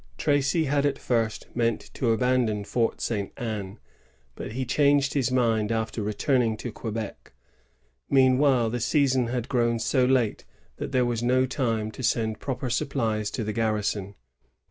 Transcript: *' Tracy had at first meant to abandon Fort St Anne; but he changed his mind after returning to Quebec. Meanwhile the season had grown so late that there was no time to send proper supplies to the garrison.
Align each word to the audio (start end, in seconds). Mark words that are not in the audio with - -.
*' 0.13 0.17
Tracy 0.17 0.65
had 0.65 0.83
at 0.83 0.97
first 0.97 1.45
meant 1.53 1.91
to 1.93 2.09
abandon 2.09 2.63
Fort 2.63 2.99
St 2.99 3.31
Anne; 3.37 3.77
but 4.33 4.53
he 4.53 4.65
changed 4.65 5.13
his 5.13 5.31
mind 5.31 5.71
after 5.71 6.01
returning 6.01 6.57
to 6.57 6.71
Quebec. 6.71 7.33
Meanwhile 8.09 8.71
the 8.71 8.79
season 8.79 9.27
had 9.27 9.47
grown 9.47 9.77
so 9.77 10.03
late 10.03 10.43
that 10.77 10.91
there 10.91 11.05
was 11.05 11.21
no 11.21 11.45
time 11.45 11.91
to 11.91 12.01
send 12.01 12.39
proper 12.39 12.71
supplies 12.71 13.29
to 13.29 13.43
the 13.43 13.53
garrison. 13.53 14.15